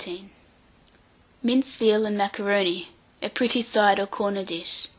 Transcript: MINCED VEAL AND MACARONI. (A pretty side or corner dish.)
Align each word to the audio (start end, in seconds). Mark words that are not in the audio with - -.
MINCED 1.43 1.75
VEAL 1.75 2.07
AND 2.07 2.17
MACARONI. 2.17 2.87
(A 3.21 3.29
pretty 3.29 3.61
side 3.61 3.99
or 3.99 4.07
corner 4.07 4.43
dish.) 4.43 4.87